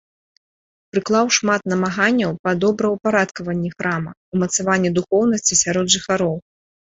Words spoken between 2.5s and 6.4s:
добраўпарадкаванні храма, умацаванні духоўнасці сярод жыхароў.